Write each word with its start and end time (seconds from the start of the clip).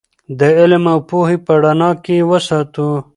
د 0.39 0.41
علم 0.59 0.83
او 0.93 0.99
پوهې 1.09 1.37
په 1.45 1.53
رڼا 1.63 1.91
کې 2.03 2.13
یې 2.19 2.27
وساتو. 2.29 2.89